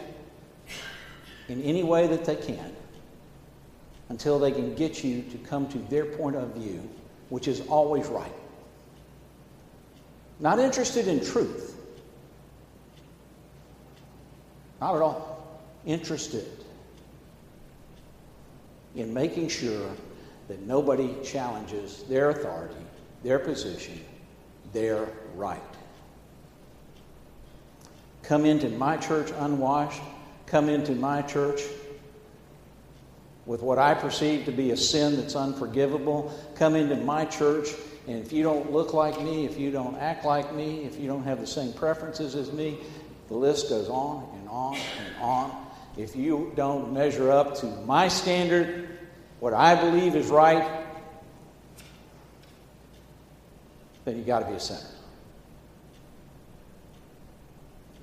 in 1.47 1.61
any 1.61 1.83
way 1.83 2.07
that 2.07 2.25
they 2.25 2.35
can 2.35 2.75
until 4.09 4.39
they 4.39 4.51
can 4.51 4.73
get 4.73 5.03
you 5.03 5.21
to 5.21 5.37
come 5.37 5.67
to 5.67 5.77
their 5.77 6.05
point 6.05 6.35
of 6.35 6.55
view, 6.55 6.89
which 7.29 7.47
is 7.47 7.61
always 7.67 8.07
right. 8.07 8.33
Not 10.39 10.57
interested 10.57 11.07
in 11.07 11.23
truth. 11.23 11.79
Not 14.81 14.95
at 14.95 15.01
all. 15.03 15.34
Interested 15.85 16.45
in 18.95 19.13
making 19.13 19.49
sure 19.49 19.91
that 20.47 20.61
nobody 20.61 21.15
challenges 21.23 22.03
their 22.03 22.29
authority, 22.29 22.75
their 23.23 23.39
position, 23.39 23.99
their 24.73 25.07
right. 25.35 25.61
Come 28.23 28.45
into 28.45 28.69
my 28.69 28.97
church 28.97 29.31
unwashed, 29.37 30.01
come 30.47 30.69
into 30.69 30.93
my 30.93 31.21
church 31.21 31.61
with 33.45 33.61
what 33.61 33.77
I 33.77 33.93
perceive 33.93 34.45
to 34.45 34.51
be 34.51 34.71
a 34.71 34.77
sin 34.77 35.17
that's 35.17 35.35
unforgivable, 35.35 36.33
come 36.55 36.75
into 36.75 36.95
my 36.95 37.25
church, 37.25 37.69
and 38.07 38.23
if 38.23 38.31
you 38.31 38.43
don't 38.43 38.71
look 38.71 38.93
like 38.93 39.21
me, 39.21 39.45
if 39.45 39.59
you 39.59 39.71
don't 39.71 39.95
act 39.97 40.25
like 40.25 40.53
me, 40.53 40.83
if 40.83 40.99
you 40.99 41.07
don't 41.07 41.23
have 41.23 41.39
the 41.39 41.47
same 41.47 41.73
preferences 41.73 42.35
as 42.35 42.51
me, 42.51 42.77
the 43.27 43.35
list 43.35 43.69
goes 43.69 43.89
on 43.89 44.27
and 44.39 44.49
on 44.49 44.75
and 44.75 45.15
on. 45.21 45.64
If 45.97 46.15
you 46.15 46.51
don't 46.55 46.93
measure 46.93 47.31
up 47.31 47.55
to 47.55 47.65
my 47.65 48.07
standard, 48.09 48.89
what 49.39 49.53
I 49.53 49.75
believe 49.75 50.15
is 50.15 50.27
right, 50.27 50.83
then 54.03 54.17
you 54.17 54.23
got 54.23 54.39
to 54.39 54.45
be 54.45 54.53
a 54.53 54.59
sinner. 54.59 54.79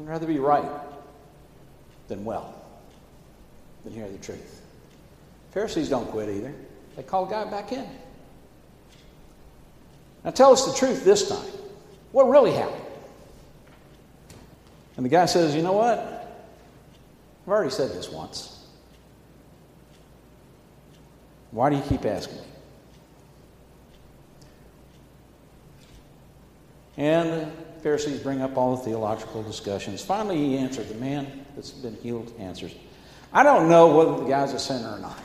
I'd 0.01 0.09
rather 0.09 0.27
be 0.27 0.39
right 0.39 0.69
than 2.09 2.25
well, 2.25 2.55
than 3.85 3.93
hear 3.93 4.09
the 4.09 4.19
truth. 4.19 4.63
Pharisees 5.53 5.89
don't 5.89 6.11
quit 6.11 6.29
either. 6.29 6.53
They 6.97 7.03
call 7.03 7.27
God 7.27 7.51
back 7.51 7.73
in. 7.73 7.87
Now 10.25 10.31
tell 10.31 10.53
us 10.53 10.65
the 10.67 10.79
truth 10.79 11.05
this 11.05 11.29
time. 11.29 11.51
What 12.13 12.29
really 12.29 12.53
happened? 12.53 12.83
And 14.97 15.05
the 15.05 15.11
guy 15.11 15.27
says, 15.27 15.55
You 15.55 15.63
know 15.63 15.73
what? 15.73 16.12
I've 17.43 17.53
already 17.53 17.71
said 17.71 17.91
this 17.91 18.11
once. 18.11 18.65
Why 21.51 21.71
do 21.71 21.77
you 21.77 21.83
keep 21.83 22.05
asking 22.05 22.37
me? 22.37 22.45
And 26.97 27.31
the 27.31 27.51
Pharisees 27.83 28.21
bring 28.21 28.43
up 28.43 28.57
all 28.57 28.77
the 28.77 28.83
theological 28.83 29.43
discussions. 29.43 30.03
Finally, 30.03 30.37
he 30.37 30.59
answered. 30.59 30.89
The 30.89 30.95
man 30.95 31.45
that's 31.55 31.71
been 31.71 31.97
healed 31.97 32.33
answers. 32.39 32.75
I 33.33 33.43
don't 33.43 33.69
know 33.69 33.97
whether 33.97 34.23
the 34.23 34.29
guy's 34.29 34.53
a 34.53 34.59
sinner 34.59 34.91
or 34.91 34.99
not. 34.99 35.19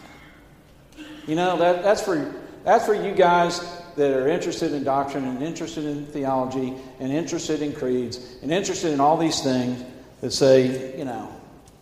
You 1.28 1.36
know, 1.36 1.58
that, 1.58 1.84
that's, 1.84 2.02
for, 2.02 2.34
that's 2.64 2.86
for 2.86 2.94
you 2.94 3.14
guys 3.14 3.60
that 3.96 4.12
are 4.12 4.28
interested 4.28 4.72
in 4.72 4.84
doctrine 4.84 5.26
and 5.26 5.44
interested 5.44 5.84
in 5.84 6.06
theology 6.06 6.74
and 7.00 7.12
interested 7.12 7.62
in 7.62 7.74
creeds 7.74 8.38
and 8.42 8.52
interested 8.52 8.94
in 8.94 9.00
all 9.00 9.18
these 9.18 9.42
things 9.42 9.84
that 10.22 10.32
say, 10.32 10.98
you 10.98 11.04
know, 11.04 11.30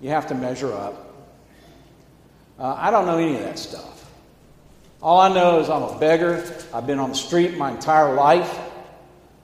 you 0.02 0.10
have 0.10 0.28
to 0.28 0.36
measure 0.36 0.74
up. 0.74 1.14
Uh, 2.60 2.76
I 2.78 2.92
don't 2.92 3.06
know 3.06 3.18
any 3.18 3.36
of 3.36 3.42
that 3.42 3.60
stuff. 3.60 4.10
All 5.02 5.20
I 5.20 5.34
know 5.34 5.60
is 5.60 5.70
I'm 5.70 5.84
a 5.84 6.00
beggar. 6.00 6.44
I've 6.74 6.88
been 6.88 7.00
on 7.00 7.10
the 7.10 7.16
street 7.16 7.58
my 7.58 7.72
entire 7.72 8.14
life. 8.14 8.60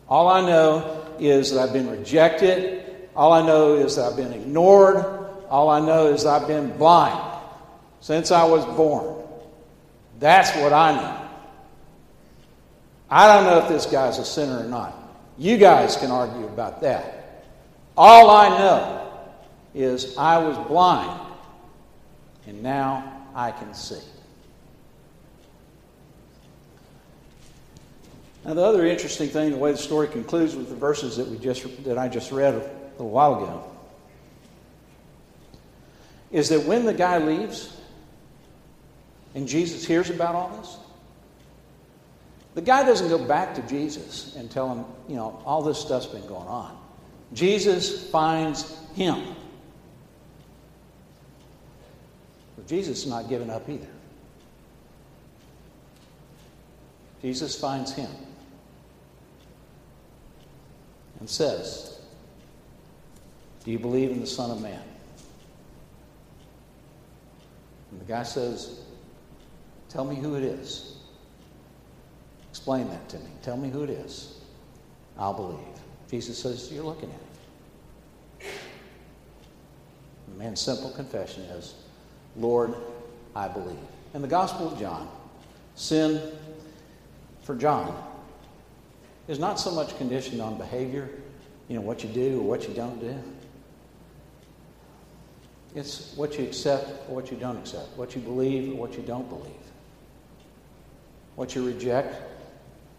All 0.07 0.27
I 0.27 0.41
know 0.41 1.05
is 1.19 1.51
that 1.51 1.61
I've 1.61 1.73
been 1.73 1.89
rejected. 1.89 3.09
All 3.15 3.33
I 3.33 3.45
know 3.45 3.75
is 3.75 3.95
that 3.95 4.05
I've 4.11 4.17
been 4.17 4.33
ignored. 4.33 5.05
All 5.49 5.69
I 5.69 5.79
know 5.79 6.07
is 6.07 6.25
I've 6.25 6.47
been 6.47 6.77
blind 6.77 7.39
since 7.99 8.31
I 8.31 8.43
was 8.45 8.65
born. 8.77 9.15
That's 10.19 10.55
what 10.57 10.73
I 10.73 10.95
know. 10.95 11.29
I 13.09 13.35
don't 13.35 13.45
know 13.45 13.59
if 13.59 13.67
this 13.67 13.85
guy's 13.85 14.17
a 14.17 14.25
sinner 14.25 14.59
or 14.59 14.69
not. 14.69 14.95
You 15.37 15.57
guys 15.57 15.97
can 15.97 16.11
argue 16.11 16.45
about 16.45 16.81
that. 16.81 17.45
All 17.97 18.29
I 18.29 18.49
know 18.57 19.00
is 19.73 20.17
I 20.17 20.37
was 20.37 20.57
blind, 20.67 21.19
and 22.47 22.61
now 22.61 23.25
I 23.33 23.51
can 23.51 23.73
see. 23.73 23.99
Now, 28.43 28.55
the 28.55 28.63
other 28.63 28.85
interesting 28.85 29.29
thing, 29.29 29.51
the 29.51 29.57
way 29.57 29.71
the 29.71 29.77
story 29.77 30.07
concludes 30.07 30.55
with 30.55 30.69
the 30.69 30.75
verses 30.75 31.15
that 31.17 31.27
we 31.27 31.37
just 31.37 31.83
that 31.83 31.97
I 31.97 32.07
just 32.07 32.31
read 32.31 32.55
a 32.55 32.69
little 32.93 33.11
while 33.11 33.35
ago, 33.35 33.63
is 36.31 36.49
that 36.49 36.63
when 36.65 36.85
the 36.85 36.93
guy 36.93 37.19
leaves, 37.19 37.77
and 39.35 39.47
Jesus 39.47 39.85
hears 39.85 40.09
about 40.09 40.33
all 40.35 40.57
this, 40.57 40.77
the 42.55 42.61
guy 42.61 42.83
doesn't 42.83 43.09
go 43.09 43.23
back 43.23 43.55
to 43.55 43.61
Jesus 43.63 44.35
and 44.35 44.49
tell 44.51 44.73
him, 44.73 44.85
you 45.07 45.15
know, 45.15 45.41
all 45.45 45.61
this 45.61 45.79
stuff's 45.79 46.07
been 46.07 46.25
going 46.27 46.47
on. 46.47 46.77
Jesus 47.33 48.09
finds 48.09 48.77
him. 48.93 49.35
Jesus 52.67 52.99
is 52.99 53.07
not 53.07 53.29
giving 53.29 53.49
up 53.49 53.67
either. 53.69 53.87
Jesus 57.21 57.59
finds 57.59 57.93
him 57.93 58.09
and 61.19 61.29
says, 61.29 61.99
Do 63.63 63.71
you 63.71 63.79
believe 63.79 64.11
in 64.11 64.19
the 64.19 64.27
Son 64.27 64.49
of 64.49 64.61
Man? 64.61 64.81
And 67.91 68.01
the 68.01 68.05
guy 68.05 68.23
says, 68.23 68.81
Tell 69.89 70.05
me 70.05 70.15
who 70.15 70.35
it 70.35 70.43
is. 70.43 70.95
Explain 72.49 72.89
that 72.89 73.07
to 73.09 73.17
me. 73.17 73.29
Tell 73.43 73.57
me 73.57 73.69
who 73.69 73.83
it 73.83 73.89
is. 73.89 74.39
I'll 75.17 75.33
believe. 75.33 75.59
Jesus 76.09 76.39
says, 76.39 76.71
You're 76.71 76.83
looking 76.83 77.09
at 77.09 78.45
it. 78.45 78.47
The 80.29 80.43
man's 80.43 80.59
simple 80.59 80.89
confession 80.91 81.43
is, 81.43 81.75
Lord, 82.37 82.73
I 83.35 83.47
believe. 83.47 83.77
In 84.13 84.21
the 84.21 84.27
Gospel 84.27 84.71
of 84.71 84.79
John, 84.79 85.09
sin 85.75 86.21
for 87.43 87.55
John 87.55 87.95
is 89.27 89.39
not 89.39 89.59
so 89.59 89.71
much 89.71 89.97
conditioned 89.97 90.41
on 90.41 90.57
behavior, 90.57 91.09
you 91.67 91.75
know, 91.75 91.81
what 91.81 92.03
you 92.03 92.09
do 92.09 92.39
or 92.39 92.43
what 92.43 92.67
you 92.67 92.73
don't 92.73 92.99
do. 92.99 93.15
It's 95.73 96.13
what 96.15 96.37
you 96.37 96.43
accept 96.43 97.09
or 97.09 97.15
what 97.15 97.31
you 97.31 97.37
don't 97.37 97.57
accept, 97.57 97.97
what 97.97 98.15
you 98.15 98.21
believe 98.21 98.73
or 98.73 98.75
what 98.75 98.97
you 98.97 99.03
don't 99.03 99.29
believe 99.29 99.53
what 101.35 101.55
you 101.55 101.65
reject 101.65 102.15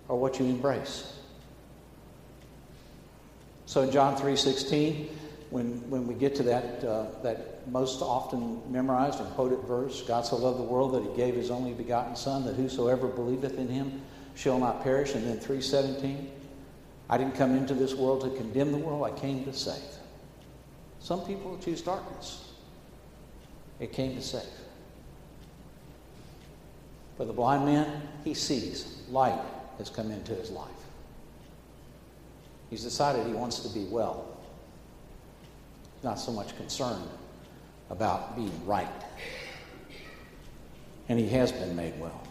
or 0.08 0.18
what 0.18 0.38
you 0.38 0.46
embrace. 0.46 1.16
So 3.66 3.82
in 3.82 3.90
John 3.90 4.16
3.16, 4.16 5.08
when, 5.52 5.88
when 5.90 6.06
we 6.06 6.14
get 6.14 6.34
to 6.36 6.42
that, 6.44 6.82
uh, 6.82 7.06
that 7.22 7.68
most 7.70 8.00
often 8.00 8.62
memorized 8.72 9.20
and 9.20 9.28
quoted 9.34 9.60
verse, 9.60 10.00
God 10.00 10.24
so 10.24 10.36
loved 10.36 10.58
the 10.58 10.64
world 10.64 10.94
that 10.94 11.02
he 11.02 11.14
gave 11.14 11.34
his 11.34 11.50
only 11.50 11.74
begotten 11.74 12.16
Son, 12.16 12.46
that 12.46 12.56
whosoever 12.56 13.06
believeth 13.06 13.58
in 13.58 13.68
him 13.68 14.00
shall 14.34 14.58
not 14.58 14.82
perish. 14.82 15.14
And 15.14 15.26
then 15.26 15.38
3.17, 15.38 16.26
I 17.10 17.18
didn't 17.18 17.34
come 17.34 17.54
into 17.54 17.74
this 17.74 17.94
world 17.94 18.22
to 18.22 18.30
condemn 18.30 18.72
the 18.72 18.78
world, 18.78 19.04
I 19.04 19.10
came 19.20 19.44
to 19.44 19.52
save. 19.52 19.76
Some 21.00 21.20
people 21.26 21.58
choose 21.58 21.82
darkness. 21.82 22.50
It 23.78 23.92
came 23.92 24.14
to 24.14 24.22
save. 24.22 24.48
For 27.18 27.26
the 27.26 27.32
blind 27.34 27.66
man, 27.66 28.08
he 28.24 28.32
sees 28.32 29.02
light 29.10 29.38
has 29.76 29.90
come 29.90 30.10
into 30.10 30.34
his 30.34 30.50
life. 30.50 30.70
He's 32.70 32.82
decided 32.82 33.26
he 33.26 33.34
wants 33.34 33.58
to 33.58 33.68
be 33.68 33.84
well. 33.84 34.31
Not 36.02 36.18
so 36.18 36.32
much 36.32 36.56
concerned 36.56 37.08
about 37.90 38.34
being 38.36 38.66
right. 38.66 38.88
And 41.08 41.18
he 41.18 41.28
has 41.28 41.52
been 41.52 41.76
made 41.76 41.98
well. 42.00 42.26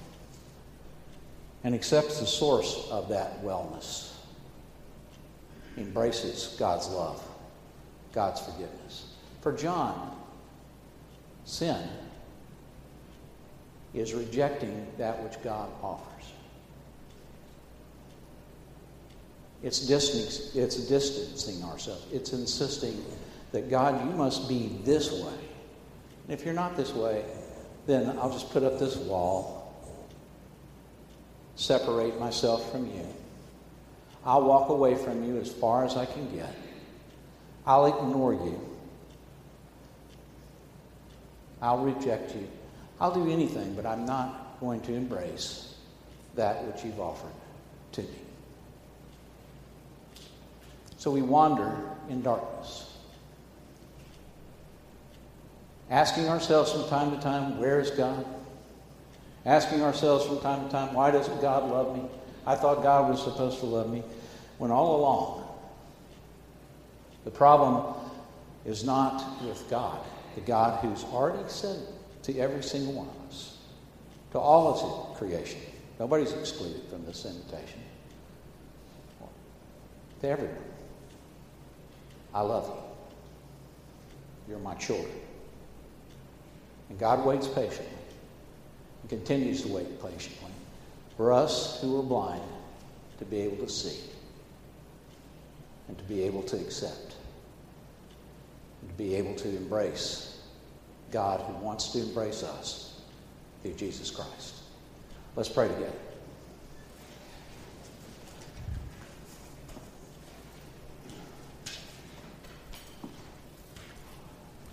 And 1.64 1.76
accepts 1.76 2.20
the 2.20 2.26
source 2.26 2.88
of 2.90 3.10
that 3.10 3.44
wellness. 3.44 4.14
Embraces 5.78 6.56
God's 6.60 6.90
love, 6.90 7.24
God's 8.12 8.42
forgiveness. 8.42 9.06
For 9.42 9.54
John, 9.54 10.16
sin 11.46 11.88
is 13.94 14.14
rejecting 14.14 14.88
that 14.98 15.22
which 15.24 15.42
God 15.44 15.70
offers. 15.82 16.08
It's 19.64 19.80
distancing, 19.86 20.62
it's 20.62 20.76
distancing 20.88 21.64
ourselves. 21.64 22.06
It's 22.12 22.34
insisting 22.34 23.04
that 23.52 23.70
God, 23.70 24.06
you 24.06 24.12
must 24.16 24.48
be 24.48 24.80
this 24.84 25.12
way. 25.12 25.34
And 26.28 26.40
if 26.40 26.46
you're 26.46 26.54
not 26.54 26.76
this 26.78 26.94
way, 26.94 27.26
then 27.86 28.18
I'll 28.20 28.32
just 28.32 28.52
put 28.52 28.64
up 28.64 28.80
this 28.80 28.96
wall, 28.96 29.74
separate 31.56 32.20
myself 32.20 32.72
from 32.72 32.86
you. 32.86 33.06
I'll 34.26 34.44
walk 34.44 34.70
away 34.70 34.96
from 34.96 35.24
you 35.24 35.38
as 35.38 35.52
far 35.52 35.84
as 35.84 35.98
I 35.98 36.06
can 36.06 36.34
get. 36.36 36.56
I'll 37.66 37.86
ignore 37.88 38.34
you. 38.34 38.60
I'll 41.62 41.80
reject 41.80 42.36
you. 42.36 42.48
I'll 43.00 43.14
do 43.14 43.30
anything, 43.32 43.76
but 43.76 43.86
I'm 43.86 44.06
not 44.06 44.60
going 44.60 44.82
to 44.82 44.94
embrace 44.94 45.76
that 46.36 46.64
which 46.66 46.86
you've 46.86 47.00
offered 47.00 47.34
to 47.94 48.02
me. 48.04 48.08
So 50.98 51.10
we 51.10 51.24
wander 51.24 51.76
in 52.10 52.22
darkness, 52.22 52.91
asking 55.92 56.30
ourselves 56.30 56.72
from 56.72 56.88
time 56.88 57.12
to 57.12 57.22
time, 57.22 57.60
Where 57.60 57.80
is 57.80 57.92
God? 57.92 58.26
Asking 59.46 59.84
ourselves 59.84 60.26
from 60.26 60.40
time 60.40 60.66
to 60.66 60.72
time, 60.72 60.94
Why 60.96 61.12
doesn't 61.12 61.42
God 61.42 61.70
love 61.70 61.96
me? 61.96 62.04
I 62.48 62.56
thought 62.56 62.82
God 62.82 63.12
was 63.12 63.22
supposed 63.22 63.60
to 63.60 63.66
love 63.66 63.92
me. 63.92 64.02
When 64.58 64.72
all 64.72 64.96
along, 64.96 65.48
the 67.26 67.32
problem 67.32 67.96
is 68.66 68.84
not 68.84 69.44
with 69.44 69.70
God, 69.70 70.00
the 70.36 70.42
God 70.42 70.80
who's 70.84 71.04
already 71.04 71.48
said 71.48 71.80
to 72.24 72.38
every 72.40 72.64
single 72.64 72.94
one 72.94 73.08
of 73.08 73.30
us, 73.30 73.58
to 74.32 74.40
all 74.40 75.12
of 75.12 75.18
creation. 75.18 75.60
Nobody's 76.00 76.32
excluded 76.32 76.82
from 76.90 77.06
this 77.06 77.26
invitation. 77.26 77.80
To 80.22 80.30
everyone. 80.30 80.56
I 82.34 82.42
love 82.42 82.68
you. 82.68 84.54
You're 84.54 84.60
my 84.60 84.76
children. 84.76 85.12
And 86.92 87.00
God 87.00 87.26
waits 87.26 87.48
patiently 87.48 87.88
and 89.02 89.10
continues 89.10 89.62
to 89.62 89.70
wait 89.70 90.04
patiently 90.04 90.52
for 91.16 91.32
us 91.32 91.80
who 91.80 91.98
are 91.98 92.04
blind 92.04 92.44
to 93.20 93.24
be 93.24 93.38
able 93.38 93.66
to 93.66 93.70
see 93.70 93.98
and 95.88 95.98
to 95.98 96.04
be 96.04 96.24
able 96.24 96.44
to 96.44 96.58
accept 96.58 97.16
and 98.82 98.90
to 98.90 98.96
be 98.98 99.16
able 99.16 99.34
to 99.36 99.48
embrace 99.48 100.42
God 101.12 101.40
who 101.40 101.54
wants 101.64 101.94
to 101.94 102.00
embrace 102.00 102.44
us 102.44 103.00
through 103.64 103.76
Jesus 103.76 104.12
Christ. 104.12 104.56
Let's 105.38 105.48
pray 105.48 105.70
together. 105.70 106.11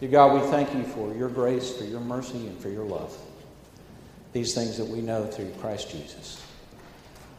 Dear 0.01 0.11
God, 0.11 0.41
we 0.41 0.49
thank 0.49 0.73
you 0.75 0.85
for 0.85 1.13
your 1.15 1.29
grace, 1.29 1.77
for 1.77 1.85
your 1.85 2.01
mercy, 2.01 2.47
and 2.47 2.57
for 2.61 2.69
your 2.69 2.85
love. 2.85 3.17
These 4.33 4.55
things 4.55 4.77
that 4.77 4.87
we 4.87 5.01
know 5.01 5.27
through 5.27 5.51
Christ 5.61 5.91
Jesus. 5.91 6.41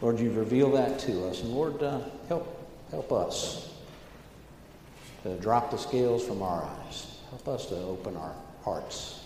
Lord, 0.01 0.19
you 0.19 0.31
reveal 0.31 0.71
that 0.71 0.99
to 0.99 1.27
us. 1.27 1.41
And 1.41 1.53
Lord, 1.53 1.81
uh, 1.81 2.01
help, 2.27 2.69
help 2.91 3.13
us 3.13 3.73
to 5.23 5.37
drop 5.37 5.71
the 5.71 5.77
scales 5.77 6.25
from 6.25 6.41
our 6.41 6.63
eyes. 6.63 7.07
Help 7.29 7.47
us 7.47 7.65
to 7.67 7.75
open 7.75 8.17
our 8.17 8.35
hearts, 8.63 9.23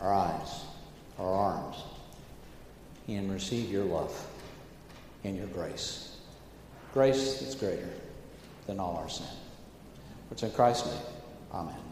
our 0.00 0.12
eyes, 0.12 0.60
our 1.18 1.32
arms, 1.32 1.76
and 3.08 3.32
receive 3.32 3.70
your 3.70 3.84
love 3.84 4.26
and 5.24 5.36
your 5.36 5.46
grace. 5.46 6.16
Grace 6.92 7.40
that's 7.40 7.54
greater 7.54 7.88
than 8.66 8.78
all 8.78 8.96
our 8.96 9.08
sin. 9.08 9.26
It's 10.30 10.42
in 10.42 10.50
Christ's 10.50 10.88
name. 10.88 11.15
Amen. 11.56 11.85